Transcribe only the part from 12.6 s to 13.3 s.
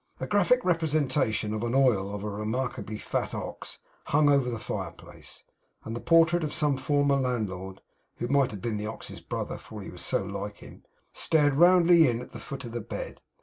of the bed.